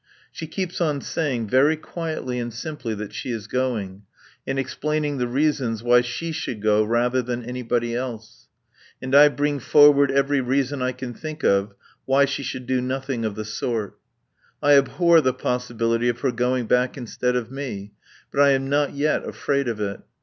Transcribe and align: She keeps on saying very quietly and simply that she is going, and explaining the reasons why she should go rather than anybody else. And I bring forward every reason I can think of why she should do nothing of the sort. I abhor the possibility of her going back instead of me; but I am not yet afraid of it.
She 0.31 0.47
keeps 0.47 0.81
on 0.81 0.99
saying 1.01 1.49
very 1.49 1.77
quietly 1.77 2.39
and 2.39 2.51
simply 2.51 2.95
that 2.95 3.13
she 3.13 3.29
is 3.29 3.45
going, 3.45 4.01
and 4.47 4.57
explaining 4.57 5.19
the 5.19 5.27
reasons 5.27 5.83
why 5.83 6.01
she 6.01 6.31
should 6.31 6.59
go 6.59 6.83
rather 6.83 7.21
than 7.21 7.45
anybody 7.45 7.93
else. 7.93 8.47
And 8.99 9.13
I 9.13 9.27
bring 9.27 9.59
forward 9.59 10.09
every 10.09 10.41
reason 10.41 10.81
I 10.81 10.91
can 10.91 11.13
think 11.13 11.43
of 11.43 11.75
why 12.05 12.25
she 12.25 12.41
should 12.41 12.65
do 12.65 12.81
nothing 12.81 13.25
of 13.25 13.35
the 13.35 13.45
sort. 13.45 13.99
I 14.59 14.75
abhor 14.75 15.21
the 15.21 15.35
possibility 15.35 16.09
of 16.09 16.21
her 16.21 16.31
going 16.31 16.65
back 16.65 16.97
instead 16.97 17.35
of 17.35 17.51
me; 17.51 17.91
but 18.31 18.41
I 18.41 18.53
am 18.53 18.67
not 18.69 18.95
yet 18.95 19.23
afraid 19.29 19.67
of 19.67 19.79
it. 19.79 19.99